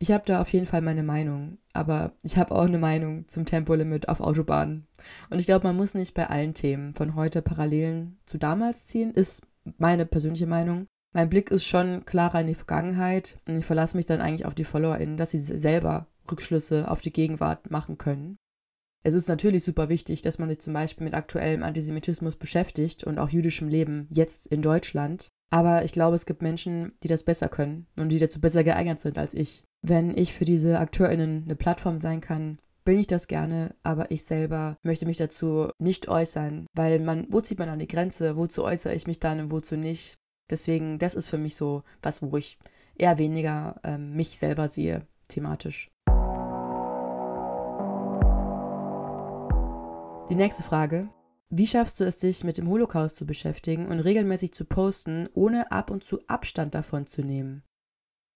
Ich 0.00 0.12
habe 0.12 0.24
da 0.24 0.40
auf 0.40 0.52
jeden 0.52 0.66
Fall 0.66 0.80
meine 0.80 1.02
Meinung, 1.02 1.58
aber 1.72 2.12
ich 2.22 2.36
habe 2.36 2.54
auch 2.54 2.66
eine 2.66 2.78
Meinung 2.78 3.26
zum 3.26 3.44
Tempolimit 3.44 4.08
auf 4.08 4.20
Autobahnen. 4.20 4.86
Und 5.28 5.40
ich 5.40 5.46
glaube, 5.46 5.66
man 5.66 5.76
muss 5.76 5.94
nicht 5.94 6.14
bei 6.14 6.28
allen 6.28 6.54
Themen 6.54 6.94
von 6.94 7.16
heute 7.16 7.42
Parallelen 7.42 8.18
zu 8.24 8.38
damals 8.38 8.86
ziehen, 8.86 9.10
ist 9.10 9.42
meine 9.76 10.06
persönliche 10.06 10.46
Meinung. 10.46 10.86
Mein 11.12 11.28
Blick 11.28 11.50
ist 11.50 11.64
schon 11.64 12.04
klarer 12.04 12.40
in 12.40 12.46
die 12.46 12.54
Vergangenheit 12.54 13.38
und 13.48 13.56
ich 13.56 13.64
verlasse 13.64 13.96
mich 13.96 14.06
dann 14.06 14.20
eigentlich 14.20 14.46
auf 14.46 14.54
die 14.54 14.64
FollowerInnen, 14.64 15.16
dass 15.16 15.32
sie 15.32 15.38
selber 15.38 16.06
Rückschlüsse 16.30 16.88
auf 16.88 17.00
die 17.00 17.12
Gegenwart 17.12 17.70
machen 17.70 17.98
können. 17.98 18.36
Es 19.04 19.14
ist 19.14 19.28
natürlich 19.28 19.64
super 19.64 19.88
wichtig, 19.88 20.22
dass 20.22 20.38
man 20.38 20.48
sich 20.48 20.60
zum 20.60 20.72
Beispiel 20.72 21.04
mit 21.04 21.14
aktuellem 21.14 21.62
Antisemitismus 21.62 22.36
beschäftigt 22.36 23.04
und 23.04 23.18
auch 23.18 23.30
jüdischem 23.30 23.68
Leben 23.68 24.08
jetzt 24.10 24.46
in 24.46 24.60
Deutschland. 24.60 25.28
Aber 25.50 25.84
ich 25.84 25.92
glaube, 25.92 26.16
es 26.16 26.26
gibt 26.26 26.42
Menschen, 26.42 26.92
die 27.02 27.08
das 27.08 27.22
besser 27.22 27.48
können 27.48 27.86
und 27.98 28.10
die 28.10 28.18
dazu 28.18 28.40
besser 28.40 28.64
geeignet 28.64 28.98
sind 28.98 29.16
als 29.16 29.34
ich. 29.34 29.64
Wenn 29.82 30.16
ich 30.16 30.34
für 30.34 30.44
diese 30.44 30.78
AkteurInnen 30.78 31.44
eine 31.44 31.56
Plattform 31.56 31.98
sein 31.98 32.20
kann, 32.20 32.58
bin 32.84 32.98
ich 32.98 33.06
das 33.06 33.28
gerne, 33.28 33.74
aber 33.82 34.10
ich 34.10 34.24
selber 34.24 34.76
möchte 34.82 35.06
mich 35.06 35.18
dazu 35.18 35.68
nicht 35.78 36.08
äußern, 36.08 36.66
weil 36.74 37.00
man, 37.00 37.26
wo 37.30 37.40
zieht 37.40 37.58
man 37.58 37.68
an 37.68 37.78
die 37.78 37.86
Grenze, 37.86 38.36
wozu 38.36 38.64
äußere 38.64 38.94
ich 38.94 39.06
mich 39.06 39.20
dann 39.20 39.40
und 39.40 39.50
wozu 39.50 39.76
nicht? 39.76 40.14
Deswegen, 40.50 40.98
das 40.98 41.14
ist 41.14 41.28
für 41.28 41.38
mich 41.38 41.54
so 41.54 41.82
was, 42.02 42.22
wo 42.22 42.36
ich 42.36 42.58
eher 42.96 43.18
weniger 43.18 43.78
ähm, 43.84 44.14
mich 44.16 44.38
selber 44.38 44.68
sehe, 44.68 45.06
thematisch. 45.28 45.90
Die 50.28 50.34
nächste 50.34 50.62
Frage. 50.62 51.08
Wie 51.48 51.66
schaffst 51.66 51.98
du 51.98 52.04
es, 52.04 52.18
dich 52.18 52.44
mit 52.44 52.58
dem 52.58 52.68
Holocaust 52.68 53.16
zu 53.16 53.24
beschäftigen 53.24 53.86
und 53.86 54.00
regelmäßig 54.00 54.52
zu 54.52 54.66
posten, 54.66 55.26
ohne 55.32 55.72
ab 55.72 55.90
und 55.90 56.04
zu 56.04 56.20
Abstand 56.28 56.74
davon 56.74 57.06
zu 57.06 57.22
nehmen? 57.22 57.62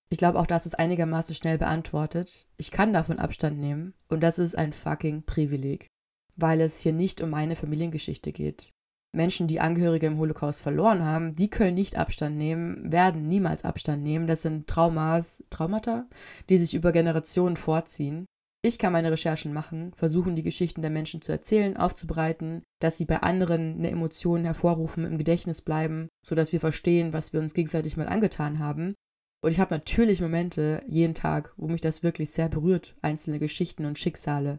Ich 0.08 0.16
glaube, 0.16 0.38
auch 0.38 0.46
das 0.46 0.64
ist 0.64 0.78
einigermaßen 0.78 1.34
schnell 1.34 1.58
beantwortet. 1.58 2.49
Ich 2.56 2.70
kann 2.70 2.94
davon 2.94 3.18
Abstand 3.18 3.58
nehmen 3.58 3.92
und 4.08 4.22
das 4.22 4.38
ist 4.38 4.56
ein 4.56 4.72
fucking 4.72 5.25
Privileg, 5.25 5.87
weil 6.34 6.62
es 6.62 6.80
hier 6.80 6.94
nicht 6.94 7.20
um 7.20 7.28
meine 7.28 7.56
Familiengeschichte 7.56 8.32
geht. 8.32 8.70
Menschen, 9.14 9.46
die 9.46 9.61
Angehörige 9.61 10.06
im 10.06 10.16
Holocaust 10.16 10.62
verloren 10.62 11.04
haben, 11.04 11.34
die 11.34 11.50
können 11.50 11.75
nicht 11.75 11.99
Abstand 11.99 12.38
nehmen, 12.38 12.90
werden 12.90 13.28
niemals 13.28 13.64
Abstand 13.64 14.02
nehmen. 14.02 14.26
Das 14.26 14.40
sind 14.40 14.66
Traumas, 14.66 15.44
Traumata, 15.50 16.06
die 16.49 16.56
sich 16.56 16.72
über 16.72 16.90
Generationen 16.92 17.58
vorziehen. 17.58 18.25
Ich 18.64 18.78
kann 18.78 18.92
meine 18.92 19.11
Recherchen 19.11 19.52
machen, 19.52 19.92
versuchen, 19.97 20.37
die 20.37 20.45
Geschichten 20.45 20.83
der 20.83 20.90
Menschen 20.90 21.21
zu 21.21 21.33
erzählen, 21.33 21.76
aufzubereiten, 21.76 22.62
dass 22.81 22.97
sie 22.97 23.04
bei 23.04 23.21
anderen 23.21 23.75
eine 23.75 23.90
Emotion 23.90 24.45
hervorrufen, 24.45 25.04
im 25.04 25.19
Gedächtnis 25.19 25.62
bleiben, 25.62 26.09
sodass 26.25 26.52
wir 26.52 26.61
verstehen, 26.61 27.12
was 27.12 27.33
wir 27.33 27.40
uns 27.40 27.54
gegenseitig 27.54 27.97
mal 27.97 28.07
angetan 28.07 28.61
haben. 28.61 28.95
Und 29.42 29.50
ich 29.50 29.59
habe 29.59 29.75
natürlich 29.75 30.21
Momente 30.21 30.81
jeden 30.87 31.14
Tag, 31.14 31.52
wo 31.57 31.66
mich 31.66 31.81
das 31.81 32.04
wirklich 32.04 32.31
sehr 32.31 32.49
berührt, 32.49 32.95
einzelne 33.02 33.40
Geschichten 33.40 33.85
und 33.85 33.99
Schicksale. 33.99 34.59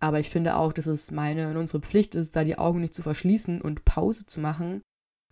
Aber 0.00 0.18
ich 0.18 0.30
finde 0.30 0.56
auch, 0.56 0.72
dass 0.72 0.88
es 0.88 1.12
meine 1.12 1.48
und 1.48 1.56
unsere 1.56 1.80
Pflicht 1.80 2.16
ist, 2.16 2.34
da 2.34 2.42
die 2.42 2.58
Augen 2.58 2.80
nicht 2.80 2.92
zu 2.92 3.02
verschließen 3.02 3.62
und 3.62 3.84
Pause 3.84 4.26
zu 4.26 4.40
machen, 4.40 4.82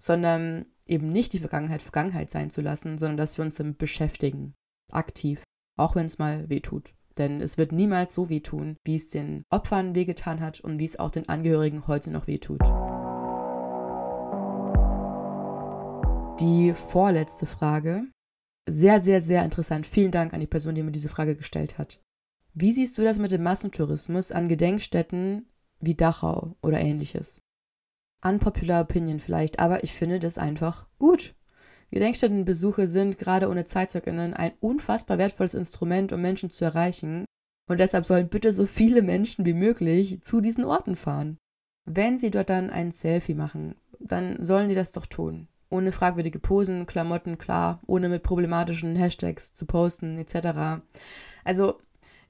sondern 0.01 0.67
eben 0.87 1.09
nicht 1.09 1.33
die 1.33 1.41
Vergangenheit 1.41 1.83
Vergangenheit 1.83 2.31
sein 2.31 2.51
zu 2.51 2.61
lassen, 2.61 2.99
sondern 2.99 3.17
dass 3.17 3.37
wir 3.37 3.45
uns 3.45 3.57
damit 3.57 3.79
beschäftigen. 3.79 4.55
Aktiv. 4.93 5.43
Auch 5.77 5.97
wenn 5.97 6.07
es 6.07 6.19
mal 6.19 6.49
weh 6.49 6.61
tut. 6.61 6.95
Denn 7.19 7.41
es 7.41 7.59
wird 7.59 7.73
niemals 7.73 8.15
so 8.15 8.29
wehtun, 8.29 8.77
wie 8.85 8.97
es 8.97 9.11
den 9.11 9.45
Opfern 9.51 9.95
wehgetan 9.95 10.41
hat 10.41 10.61
und 10.61 10.79
wie 10.79 10.85
es 10.85 10.99
auch 10.99 11.11
den 11.11 11.29
Angehörigen 11.29 11.87
heute 11.87 12.11
noch 12.11 12.27
wehtut. 12.27 12.63
Die 16.41 16.73
vorletzte 16.73 17.47
Frage. 17.47 18.05
Sehr, 18.69 19.01
sehr, 19.01 19.21
sehr 19.21 19.45
interessant. 19.45 19.87
Vielen 19.87 20.11
Dank 20.11 20.33
an 20.33 20.41
die 20.41 20.47
Person, 20.47 20.75
die 20.75 20.83
mir 20.83 20.93
diese 20.93 21.09
Frage 21.09 21.37
gestellt 21.37 21.79
hat. 21.79 22.01
Wie 22.55 22.73
siehst 22.73 22.97
du 22.99 23.03
das 23.03 23.19
mit 23.19 23.31
dem 23.31 23.43
Massentourismus 23.43 24.31
an 24.33 24.49
Gedenkstätten 24.49 25.47
wie 25.81 25.95
Dachau 25.95 26.57
oder 26.63 26.81
ähnliches? 26.81 27.41
Unpopular 28.25 28.83
Opinion 28.83 29.19
vielleicht, 29.19 29.59
aber 29.59 29.83
ich 29.85 29.93
finde 29.93 30.19
das 30.19 30.39
einfach 30.39 30.87
gut. 30.99 31.35
Gedenkstättenbesuche 31.93 32.87
sind 32.87 33.19
gerade 33.19 33.49
ohne 33.49 33.65
ZeitzeugInnen 33.65 34.33
ein 34.33 34.53
unfassbar 34.61 35.19
wertvolles 35.19 35.53
Instrument, 35.53 36.13
um 36.13 36.23
Menschen 36.23 36.51
zu 36.51 36.65
erreichen. 36.65 37.27
Und 37.69 37.81
deshalb 37.81 38.07
sollen 38.07 38.29
bitte 38.29 38.51
so 38.53 38.67
viele 38.67 39.03
Menschen 39.03 39.45
wie 39.45 39.53
möglich 39.53 40.23
zu 40.23 40.41
diesen 40.41 40.65
Orten 40.65 40.97
fahren. 40.97 41.39
Wenn 41.85 42.19
sie 42.19 42.31
dort 42.31 42.49
dann 42.49 42.71
ein 42.71 42.91
Selfie 42.91 43.35
machen, 43.35 43.77
dann 44.01 44.43
sollen 44.43 44.69
sie 44.69 44.75
das 44.75 44.93
doch 44.93 45.07
tun. 45.07 45.49
Ohne 45.69 45.93
fragwürdige 45.93 46.39
Posen, 46.39 46.87
Klamotten, 46.87 47.39
klar, 47.39 47.81
ohne 47.87 48.09
mit 48.09 48.23
problematischen 48.23 48.97
Hashtags 48.97 49.53
zu 49.53 49.67
posten, 49.67 50.19
etc. 50.19 50.83
Also 51.45 51.79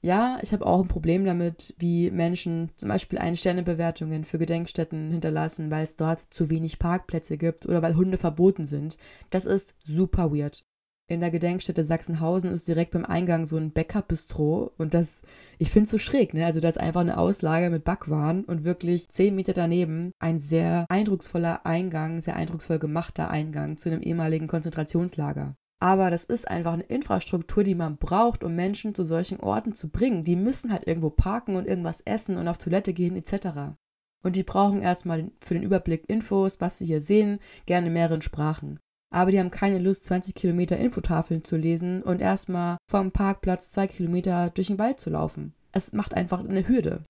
ja, 0.03 0.37
ich 0.41 0.51
habe 0.51 0.65
auch 0.65 0.81
ein 0.81 0.89
Problem 0.89 1.23
damit, 1.23 1.73
wie 1.77 2.11
Menschen 2.11 2.71
zum 2.75 2.89
Beispiel 2.89 3.19
Ein-Sterne-Bewertungen 3.19 4.25
für 4.25 4.37
Gedenkstätten 4.37 5.11
hinterlassen, 5.11 5.71
weil 5.71 5.85
es 5.85 5.95
dort 5.95 6.19
zu 6.19 6.49
wenig 6.49 6.77
Parkplätze 6.77 7.37
gibt 7.37 7.65
oder 7.65 7.81
weil 7.81 7.95
Hunde 7.95 8.17
verboten 8.17 8.65
sind. 8.65 8.97
Das 9.29 9.45
ist 9.45 9.75
super 9.85 10.33
weird. 10.35 10.65
In 11.07 11.21
der 11.21 11.31
Gedenkstätte 11.31 11.85
Sachsenhausen 11.85 12.51
ist 12.51 12.67
direkt 12.67 12.91
beim 12.91 13.05
Eingang 13.05 13.45
so 13.45 13.55
ein 13.55 13.71
Bäckerbistro 13.71 14.71
und 14.77 14.93
das, 14.93 15.21
ich 15.57 15.69
finde 15.69 15.85
es 15.85 15.91
so 15.91 15.97
schräg, 15.97 16.33
ne? 16.33 16.45
Also 16.45 16.59
da 16.59 16.67
ist 16.67 16.79
einfach 16.79 17.01
eine 17.01 17.17
Auslage 17.17 17.69
mit 17.69 17.85
Backwaren 17.85 18.43
und 18.43 18.65
wirklich 18.65 19.09
zehn 19.09 19.35
Meter 19.35 19.53
daneben 19.53 20.11
ein 20.19 20.37
sehr 20.37 20.85
eindrucksvoller 20.89 21.65
Eingang, 21.65 22.19
sehr 22.19 22.35
eindrucksvoll 22.35 22.79
gemachter 22.79 23.29
Eingang 23.29 23.77
zu 23.77 23.89
einem 23.89 24.01
ehemaligen 24.01 24.47
Konzentrationslager. 24.47 25.55
Aber 25.83 26.09
das 26.09 26.23
ist 26.23 26.47
einfach 26.47 26.71
eine 26.71 26.83
Infrastruktur, 26.83 27.65
die 27.65 27.75
man 27.75 27.97
braucht, 27.97 28.45
um 28.45 28.55
Menschen 28.55 28.95
zu 28.95 29.03
solchen 29.03 29.41
Orten 29.41 29.73
zu 29.73 29.89
bringen. 29.89 30.21
Die 30.21 30.37
müssen 30.37 30.71
halt 30.71 30.87
irgendwo 30.87 31.09
parken 31.09 31.57
und 31.57 31.67
irgendwas 31.67 31.99
essen 31.99 32.37
und 32.37 32.47
auf 32.47 32.57
Toilette 32.57 32.93
gehen 32.93 33.17
etc. 33.17 33.75
Und 34.23 34.37
die 34.37 34.43
brauchen 34.43 34.81
erstmal 34.81 35.29
für 35.43 35.55
den 35.55 35.63
Überblick 35.63 36.09
Infos, 36.09 36.61
was 36.61 36.79
sie 36.79 36.85
hier 36.85 37.01
sehen, 37.01 37.39
gerne 37.65 37.87
in 37.87 37.93
mehreren 37.93 38.21
Sprachen. 38.21 38.79
Aber 39.13 39.31
die 39.31 39.39
haben 39.41 39.51
keine 39.51 39.77
Lust, 39.77 40.05
20 40.05 40.33
Kilometer 40.33 40.77
Infotafeln 40.77 41.43
zu 41.43 41.57
lesen 41.57 42.01
und 42.01 42.21
erstmal 42.21 42.77
vom 42.89 43.11
Parkplatz 43.11 43.69
zwei 43.69 43.87
Kilometer 43.87 44.51
durch 44.51 44.67
den 44.67 44.79
Wald 44.79 45.01
zu 45.01 45.09
laufen. 45.09 45.53
Es 45.73 45.91
macht 45.91 46.13
einfach 46.13 46.45
eine 46.45 46.65
Hürde. 46.65 47.03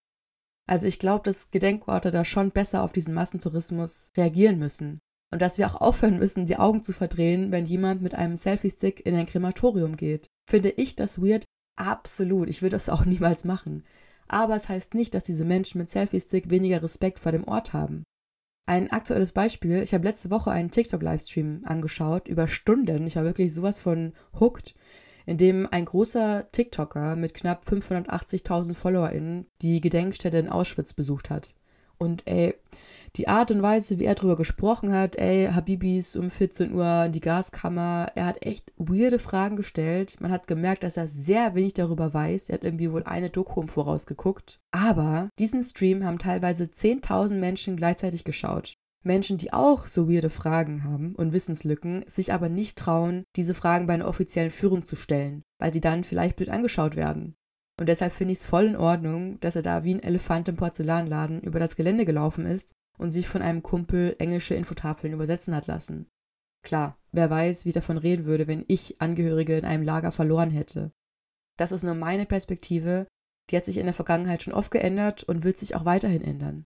Also 0.67 0.87
ich 0.87 0.97
glaube, 0.97 1.21
dass 1.21 1.51
Gedenkorte 1.51 2.09
da 2.09 2.25
schon 2.25 2.49
besser 2.49 2.81
auf 2.81 2.91
diesen 2.91 3.13
Massentourismus 3.13 4.09
reagieren 4.17 4.57
müssen. 4.57 4.99
Und 5.33 5.41
dass 5.41 5.57
wir 5.57 5.65
auch 5.65 5.81
aufhören 5.81 6.19
müssen, 6.19 6.45
die 6.45 6.57
Augen 6.57 6.83
zu 6.83 6.93
verdrehen, 6.93 7.51
wenn 7.51 7.65
jemand 7.65 8.03
mit 8.03 8.13
einem 8.13 8.35
Selfie-Stick 8.35 9.03
in 9.03 9.15
ein 9.15 9.25
Krematorium 9.25 9.97
geht. 9.97 10.27
Finde 10.47 10.69
ich 10.69 10.95
das 10.95 11.19
weird? 11.19 11.43
Absolut. 11.75 12.49
Ich 12.49 12.61
würde 12.61 12.75
das 12.75 12.87
auch 12.87 13.03
niemals 13.05 13.43
machen. 13.43 13.83
Aber 14.27 14.55
es 14.55 14.69
heißt 14.69 14.93
nicht, 14.93 15.15
dass 15.15 15.23
diese 15.23 15.43
Menschen 15.43 15.79
mit 15.79 15.89
Selfie-Stick 15.89 16.51
weniger 16.51 16.83
Respekt 16.83 17.19
vor 17.19 17.31
dem 17.31 17.47
Ort 17.47 17.73
haben. 17.73 18.03
Ein 18.67 18.91
aktuelles 18.91 19.31
Beispiel, 19.31 19.81
ich 19.81 19.95
habe 19.95 20.05
letzte 20.05 20.29
Woche 20.29 20.51
einen 20.51 20.69
TikTok-Livestream 20.69 21.63
angeschaut, 21.65 22.27
über 22.27 22.47
Stunden. 22.47 23.07
Ich 23.07 23.15
war 23.15 23.23
wirklich 23.23 23.55
sowas 23.55 23.79
von 23.79 24.13
hooked, 24.39 24.75
in 25.25 25.37
dem 25.37 25.67
ein 25.71 25.85
großer 25.85 26.51
TikToker 26.51 27.15
mit 27.15 27.33
knapp 27.33 27.65
580.000 27.65 28.75
FollowerInnen 28.75 29.47
die 29.63 29.81
Gedenkstätte 29.81 30.37
in 30.37 30.49
Auschwitz 30.49 30.93
besucht 30.93 31.31
hat. 31.31 31.55
Und 31.97 32.23
ey, 32.25 32.55
die 33.15 33.27
Art 33.27 33.51
und 33.51 33.61
Weise, 33.61 33.99
wie 33.99 34.05
er 34.05 34.15
darüber 34.15 34.35
gesprochen 34.35 34.91
hat, 34.91 35.15
ey, 35.17 35.47
Habibis 35.51 36.15
um 36.15 36.31
14 36.31 36.73
Uhr, 36.73 37.09
die 37.09 37.19
Gaskammer, 37.19 38.11
er 38.15 38.25
hat 38.25 38.43
echt 38.43 38.73
weirde 38.77 39.19
Fragen 39.19 39.55
gestellt. 39.55 40.17
Man 40.19 40.31
hat 40.31 40.47
gemerkt, 40.47 40.83
dass 40.83 40.97
er 40.97 41.07
sehr 41.07 41.53
wenig 41.53 41.73
darüber 41.73 42.13
weiß. 42.13 42.49
Er 42.49 42.55
hat 42.55 42.63
irgendwie 42.63 42.91
wohl 42.91 43.03
eine 43.03 43.29
Doku 43.29 43.61
im 43.61 43.67
Voraus 43.67 44.07
geguckt. 44.07 44.59
Aber 44.71 45.29
diesen 45.37 45.61
Stream 45.61 46.03
haben 46.03 46.17
teilweise 46.17 46.63
10.000 46.63 47.35
Menschen 47.35 47.75
gleichzeitig 47.75 48.23
geschaut. 48.23 48.73
Menschen, 49.03 49.37
die 49.37 49.53
auch 49.53 49.85
so 49.85 50.09
weirde 50.09 50.29
Fragen 50.29 50.83
haben 50.83 51.13
und 51.15 51.33
Wissenslücken, 51.33 52.05
sich 52.07 52.33
aber 52.33 52.49
nicht 52.49 52.77
trauen, 52.77 53.25
diese 53.35 53.53
Fragen 53.53 53.85
bei 53.85 53.93
einer 53.93 54.07
offiziellen 54.07 54.51
Führung 54.51 54.85
zu 54.85 54.95
stellen, 54.95 55.43
weil 55.59 55.73
sie 55.73 55.81
dann 55.81 56.03
vielleicht 56.03 56.37
blöd 56.37 56.49
angeschaut 56.49 56.95
werden. 56.95 57.35
Und 57.79 57.89
deshalb 57.89 58.13
finde 58.13 58.33
ich 58.33 58.39
es 58.39 58.45
voll 58.45 58.65
in 58.65 58.75
Ordnung, 58.75 59.39
dass 59.39 59.55
er 59.55 59.61
da 59.61 59.83
wie 59.83 59.95
ein 59.95 60.03
Elefant 60.03 60.47
im 60.47 60.55
Porzellanladen 60.55 61.41
über 61.41 61.59
das 61.59 61.75
Gelände 61.75 62.05
gelaufen 62.05 62.45
ist 62.45 62.73
und 62.97 63.09
sich 63.09 63.27
von 63.27 63.41
einem 63.41 63.63
Kumpel 63.63 64.15
englische 64.19 64.53
Infotafeln 64.53 65.13
übersetzen 65.13 65.55
hat 65.55 65.67
lassen. 65.67 66.07
Klar, 66.63 66.97
wer 67.11 67.29
weiß, 67.29 67.65
wie 67.65 67.69
ich 67.69 67.75
davon 67.75 67.97
reden 67.97 68.25
würde, 68.25 68.47
wenn 68.47 68.63
ich 68.67 69.01
Angehörige 69.01 69.57
in 69.57 69.65
einem 69.65 69.83
Lager 69.83 70.11
verloren 70.11 70.51
hätte. 70.51 70.91
Das 71.57 71.71
ist 71.71 71.83
nur 71.83 71.95
meine 71.95 72.25
Perspektive, 72.25 73.07
die 73.49 73.57
hat 73.57 73.65
sich 73.65 73.77
in 73.77 73.85
der 73.85 73.93
Vergangenheit 73.93 74.43
schon 74.43 74.53
oft 74.53 74.71
geändert 74.71 75.23
und 75.23 75.43
wird 75.43 75.57
sich 75.57 75.75
auch 75.75 75.85
weiterhin 75.85 76.23
ändern. 76.23 76.65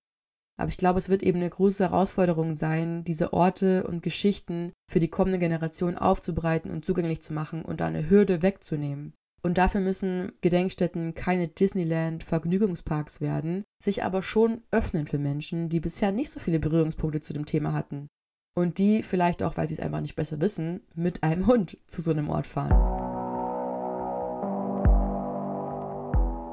Aber 0.60 0.70
ich 0.70 0.78
glaube, 0.78 1.00
es 1.00 1.10
wird 1.10 1.24
eben 1.24 1.38
eine 1.38 1.50
große 1.50 1.84
Herausforderung 1.84 2.56
sein, 2.56 3.04
diese 3.04 3.34
Orte 3.34 3.86
und 3.86 4.02
Geschichten 4.02 4.74
für 4.90 5.00
die 5.00 5.10
kommende 5.10 5.40
Generation 5.40 5.98
aufzubereiten 5.98 6.72
und 6.72 6.84
zugänglich 6.84 7.22
zu 7.22 7.34
machen 7.34 7.64
und 7.64 7.80
da 7.80 7.88
eine 7.88 8.10
Hürde 8.10 8.42
wegzunehmen. 8.42 9.14
Und 9.48 9.58
dafür 9.58 9.80
müssen 9.80 10.34
Gedenkstätten 10.42 11.14
keine 11.14 11.48
Disneyland-Vergnügungsparks 11.48 13.22
werden, 13.22 13.64
sich 13.82 14.04
aber 14.04 14.22
schon 14.22 14.60
öffnen 14.72 15.06
für 15.06 15.20
Menschen, 15.20 15.70
die 15.70 15.80
bisher 15.80 16.12
nicht 16.12 16.32
so 16.32 16.42
viele 16.42 16.60
Berührungspunkte 16.60 17.22
zu 17.22 17.32
dem 17.32 17.46
Thema 17.46 17.72
hatten. 17.72 18.10
Und 18.58 18.78
die, 18.78 19.04
vielleicht 19.04 19.42
auch, 19.44 19.56
weil 19.56 19.70
sie 19.70 19.76
es 19.76 19.80
einfach 19.80 20.02
nicht 20.02 20.18
besser 20.18 20.42
wissen, 20.42 20.82
mit 20.96 21.24
einem 21.24 21.48
Hund 21.48 21.78
zu 21.88 22.02
so 22.02 22.12
einem 22.12 22.30
Ort 22.30 22.46
fahren. 22.46 22.74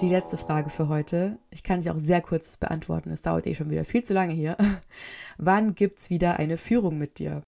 Die 0.00 0.08
letzte 0.08 0.36
Frage 0.36 0.70
für 0.70 0.86
heute. 0.86 1.40
Ich 1.50 1.64
kann 1.64 1.80
sie 1.80 1.90
auch 1.90 1.98
sehr 1.98 2.20
kurz 2.20 2.58
beantworten. 2.58 3.10
Es 3.10 3.22
dauert 3.22 3.48
eh 3.48 3.56
schon 3.56 3.70
wieder 3.70 3.82
viel 3.82 4.04
zu 4.04 4.14
lange 4.14 4.34
hier. 4.34 4.56
Wann 5.36 5.74
gibt's 5.74 6.10
wieder 6.10 6.38
eine 6.38 6.58
Führung 6.58 6.96
mit 6.96 7.18
dir? 7.18 7.42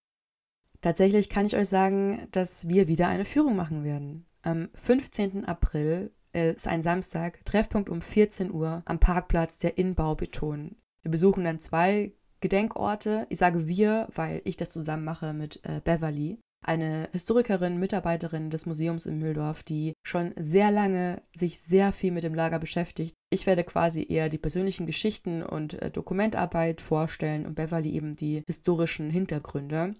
Tatsächlich 0.80 1.28
kann 1.28 1.46
ich 1.46 1.56
euch 1.56 1.68
sagen, 1.68 2.26
dass 2.32 2.68
wir 2.68 2.88
wieder 2.88 3.06
eine 3.06 3.24
Führung 3.24 3.54
machen 3.54 3.84
werden. 3.84 4.26
Am 4.46 4.68
15. 4.74 5.44
April 5.44 6.12
äh, 6.32 6.52
ist 6.52 6.68
ein 6.68 6.80
Samstag, 6.80 7.44
Treffpunkt 7.44 7.88
um 7.88 8.00
14 8.00 8.52
Uhr 8.52 8.84
am 8.84 9.00
Parkplatz 9.00 9.58
der 9.58 9.76
Innenbaubeton. 9.76 10.76
Wir 11.02 11.10
besuchen 11.10 11.42
dann 11.42 11.58
zwei 11.58 12.12
Gedenkorte. 12.40 13.26
Ich 13.28 13.38
sage 13.38 13.66
wir, 13.66 14.06
weil 14.14 14.42
ich 14.44 14.56
das 14.56 14.68
zusammen 14.68 15.02
mache 15.02 15.32
mit 15.32 15.58
äh, 15.64 15.80
Beverly 15.82 16.38
eine 16.64 17.08
Historikerin, 17.10 17.78
Mitarbeiterin 17.78 18.50
des 18.50 18.66
Museums 18.66 19.06
in 19.06 19.18
Mühldorf, 19.18 19.64
die 19.64 19.94
schon 20.04 20.32
sehr 20.36 20.70
lange 20.70 21.22
sich 21.34 21.58
sehr 21.58 21.90
viel 21.90 22.12
mit 22.12 22.22
dem 22.22 22.34
Lager 22.34 22.60
beschäftigt. 22.60 23.14
Ich 23.30 23.46
werde 23.46 23.64
quasi 23.64 24.06
eher 24.08 24.28
die 24.28 24.38
persönlichen 24.38 24.86
Geschichten 24.86 25.42
und 25.42 25.74
äh, 25.82 25.90
Dokumentarbeit 25.90 26.80
vorstellen 26.80 27.46
und 27.46 27.56
Beverly 27.56 27.90
eben 27.90 28.14
die 28.14 28.44
historischen 28.46 29.10
Hintergründe. 29.10 29.96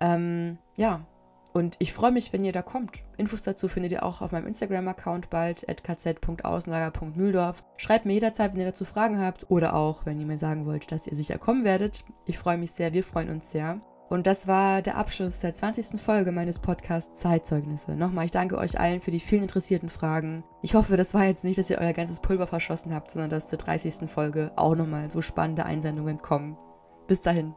Ähm, 0.00 0.56
ja, 0.78 1.06
und 1.58 1.74
ich 1.80 1.92
freue 1.92 2.12
mich, 2.12 2.32
wenn 2.32 2.44
ihr 2.44 2.52
da 2.52 2.62
kommt. 2.62 3.04
Infos 3.16 3.42
dazu 3.42 3.66
findet 3.66 3.90
ihr 3.90 4.04
auch 4.04 4.22
auf 4.22 4.30
meinem 4.30 4.46
Instagram-Account 4.46 5.28
bald, 5.28 5.66
kz.außenlager.mühldorf. 5.66 7.64
Schreibt 7.76 8.06
mir 8.06 8.12
jederzeit, 8.12 8.52
wenn 8.52 8.60
ihr 8.60 8.66
dazu 8.66 8.84
Fragen 8.84 9.20
habt 9.20 9.50
oder 9.50 9.74
auch, 9.74 10.06
wenn 10.06 10.20
ihr 10.20 10.26
mir 10.26 10.38
sagen 10.38 10.66
wollt, 10.66 10.92
dass 10.92 11.08
ihr 11.08 11.16
sicher 11.16 11.36
kommen 11.36 11.64
werdet. 11.64 12.04
Ich 12.26 12.38
freue 12.38 12.58
mich 12.58 12.70
sehr, 12.70 12.92
wir 12.92 13.02
freuen 13.02 13.28
uns 13.28 13.50
sehr. 13.50 13.80
Und 14.08 14.28
das 14.28 14.46
war 14.46 14.82
der 14.82 14.96
Abschluss 14.96 15.40
der 15.40 15.52
20. 15.52 16.00
Folge 16.00 16.30
meines 16.30 16.60
Podcasts 16.60 17.18
Zeitzeugnisse. 17.18 17.96
Nochmal, 17.96 18.26
ich 18.26 18.30
danke 18.30 18.56
euch 18.56 18.78
allen 18.78 19.00
für 19.00 19.10
die 19.10 19.18
vielen 19.18 19.42
interessierten 19.42 19.90
Fragen. 19.90 20.44
Ich 20.62 20.74
hoffe, 20.74 20.96
das 20.96 21.12
war 21.12 21.24
jetzt 21.24 21.42
nicht, 21.42 21.58
dass 21.58 21.70
ihr 21.70 21.78
euer 21.78 21.92
ganzes 21.92 22.20
Pulver 22.20 22.46
verschossen 22.46 22.94
habt, 22.94 23.10
sondern 23.10 23.30
dass 23.30 23.48
zur 23.48 23.58
30. 23.58 24.08
Folge 24.08 24.52
auch 24.54 24.76
nochmal 24.76 25.10
so 25.10 25.20
spannende 25.22 25.66
Einsendungen 25.66 26.22
kommen. 26.22 26.56
Bis 27.08 27.20
dahin. 27.20 27.52